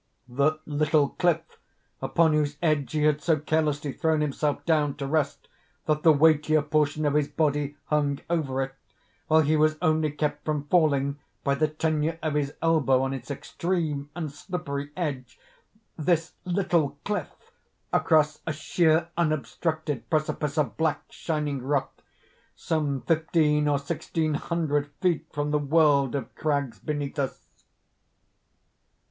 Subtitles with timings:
[0.27, 1.43] The "little cliff,"
[2.01, 5.47] upon whose edge he had so carelessly thrown himself down to rest
[5.85, 8.73] that the weightier portion of his body hung over it,
[9.27, 13.29] while he was only kept from falling by the tenure of his elbow on its
[13.29, 17.51] extreme and slippery edge—this "little cliff"
[17.93, 22.01] arose, a sheer unobstructed precipice of black shining rock,
[22.55, 27.45] some fifteen or sixteen hundred feet from the world of crags beneath us.